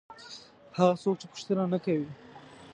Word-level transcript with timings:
هغه 0.77 0.93
څوک 1.01 1.15
چې 1.21 1.25
پوښتنه 1.33 1.63
نه 1.73 1.79
کوي. 1.85 2.09